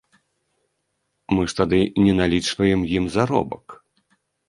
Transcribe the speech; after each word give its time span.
Мы 1.35 1.45
ж 1.53 1.59
тады 1.61 1.81
не 2.07 2.17
налічваем 2.23 2.79
ім 2.97 3.05
заробак. 3.21 3.81